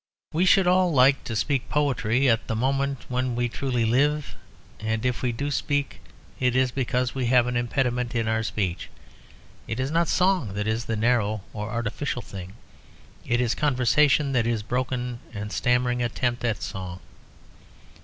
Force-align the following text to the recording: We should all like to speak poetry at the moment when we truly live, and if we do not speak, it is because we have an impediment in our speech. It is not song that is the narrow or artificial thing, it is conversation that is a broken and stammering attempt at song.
We 0.33 0.45
should 0.45 0.65
all 0.65 0.91
like 0.91 1.23
to 1.25 1.35
speak 1.35 1.69
poetry 1.69 2.27
at 2.27 2.47
the 2.47 2.55
moment 2.55 3.05
when 3.07 3.35
we 3.35 3.47
truly 3.47 3.85
live, 3.85 4.35
and 4.79 5.05
if 5.05 5.21
we 5.21 5.31
do 5.31 5.45
not 5.45 5.53
speak, 5.53 5.99
it 6.39 6.55
is 6.55 6.71
because 6.71 7.13
we 7.13 7.27
have 7.27 7.45
an 7.45 7.55
impediment 7.55 8.15
in 8.15 8.27
our 8.27 8.41
speech. 8.41 8.89
It 9.67 9.79
is 9.79 9.91
not 9.91 10.07
song 10.07 10.55
that 10.55 10.65
is 10.65 10.85
the 10.85 10.95
narrow 10.95 11.43
or 11.53 11.69
artificial 11.69 12.23
thing, 12.23 12.53
it 13.27 13.39
is 13.39 13.53
conversation 13.53 14.31
that 14.31 14.47
is 14.47 14.61
a 14.61 14.63
broken 14.63 15.19
and 15.35 15.51
stammering 15.51 16.01
attempt 16.01 16.43
at 16.43 16.63
song. 16.63 16.99